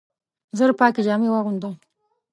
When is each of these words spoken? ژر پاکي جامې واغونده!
ژر 0.57 0.71
پاکي 0.79 1.01
جامې 1.07 1.29
واغونده! 1.31 1.69